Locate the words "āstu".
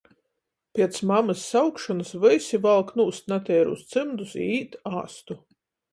5.03-5.39